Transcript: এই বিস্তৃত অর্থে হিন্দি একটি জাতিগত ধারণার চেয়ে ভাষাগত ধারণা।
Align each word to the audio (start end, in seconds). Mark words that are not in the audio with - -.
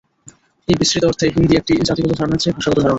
এই 0.67 0.75
বিস্তৃত 0.79 1.03
অর্থে 1.05 1.25
হিন্দি 1.35 1.53
একটি 1.57 1.73
জাতিগত 1.87 2.11
ধারণার 2.19 2.39
চেয়ে 2.41 2.55
ভাষাগত 2.57 2.77
ধারণা। 2.77 2.89